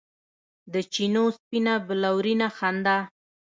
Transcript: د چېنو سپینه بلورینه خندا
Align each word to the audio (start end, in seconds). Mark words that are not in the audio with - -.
د 0.73 0.75
چېنو 0.93 1.23
سپینه 1.37 1.73
بلورینه 1.87 2.47
خندا 2.57 2.97